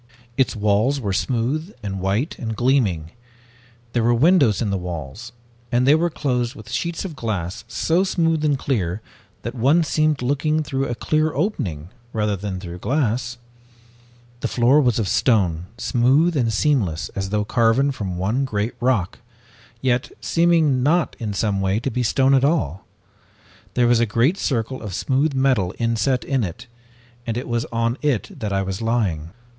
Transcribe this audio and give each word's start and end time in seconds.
"Its 0.35 0.55
walls 0.55 0.99
were 0.99 1.13
smooth 1.13 1.75
and 1.83 1.99
white 1.99 2.35
and 2.39 2.55
gleaming. 2.55 3.11
There 3.93 4.01
were 4.01 4.15
windows 4.15 4.59
in 4.59 4.71
the 4.71 4.75
walls, 4.79 5.31
and 5.71 5.85
they 5.87 5.93
were 5.93 6.09
closed 6.09 6.55
with 6.55 6.71
sheets 6.71 7.05
of 7.05 7.15
glass 7.15 7.63
so 7.67 8.03
smooth 8.03 8.43
and 8.43 8.57
clear 8.57 9.03
that 9.43 9.53
one 9.53 9.83
seemed 9.83 10.23
looking 10.23 10.63
through 10.63 10.87
a 10.87 10.95
clear 10.95 11.31
opening 11.35 11.89
rather 12.13 12.35
than 12.35 12.59
through 12.59 12.79
glass. 12.79 13.37
The 14.39 14.47
floor 14.47 14.81
was 14.81 14.97
of 14.97 15.07
stone, 15.07 15.67
smooth 15.77 16.35
and 16.35 16.51
seamless 16.51 17.09
as 17.09 17.29
though 17.29 17.45
carven 17.45 17.91
from 17.91 18.17
one 18.17 18.43
great 18.43 18.73
rock, 18.81 19.19
yet 19.81 20.11
seeming 20.19 20.81
not, 20.81 21.15
in 21.19 21.31
some 21.31 21.61
way, 21.61 21.79
to 21.79 21.91
be 21.91 22.01
stone 22.01 22.33
at 22.33 22.43
all. 22.43 22.87
There 23.75 23.85
was 23.85 23.99
a 23.99 24.07
great 24.07 24.39
circle 24.39 24.81
of 24.81 24.95
smooth 24.95 25.35
metal 25.35 25.75
inset 25.77 26.23
in 26.23 26.43
it, 26.43 26.65
and 27.27 27.37
it 27.37 27.47
was 27.47 27.65
on 27.65 27.99
it 28.01 28.39
that 28.39 28.51
I 28.51 28.63
was 28.63 28.81
lying. 28.81 29.29